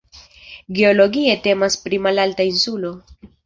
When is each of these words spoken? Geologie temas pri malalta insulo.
Geologie 0.77 1.37
temas 1.45 1.79
pri 1.85 2.03
malalta 2.09 2.51
insulo. 2.53 2.95